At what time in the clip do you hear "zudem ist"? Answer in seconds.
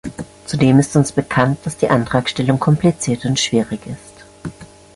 0.47-0.95